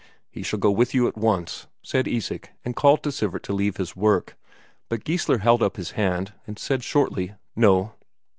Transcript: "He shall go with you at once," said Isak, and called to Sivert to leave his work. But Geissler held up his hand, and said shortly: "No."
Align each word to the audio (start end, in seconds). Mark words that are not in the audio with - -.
"He 0.31 0.41
shall 0.41 0.57
go 0.57 0.71
with 0.71 0.95
you 0.95 1.07
at 1.07 1.15
once," 1.15 1.67
said 1.83 2.07
Isak, 2.07 2.49
and 2.65 2.75
called 2.75 3.03
to 3.03 3.11
Sivert 3.11 3.43
to 3.43 3.53
leave 3.53 3.77
his 3.77 3.95
work. 3.95 4.35
But 4.89 5.03
Geissler 5.03 5.41
held 5.41 5.61
up 5.61 5.77
his 5.77 5.91
hand, 5.91 6.33
and 6.47 6.57
said 6.57 6.83
shortly: 6.83 7.35
"No." 7.55 7.91